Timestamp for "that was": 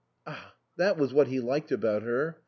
0.77-1.13